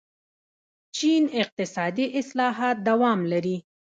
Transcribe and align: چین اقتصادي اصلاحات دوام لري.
چین 0.97 1.23
اقتصادي 1.41 2.05
اصلاحات 2.19 2.77
دوام 2.87 3.19
لري. 3.31 3.57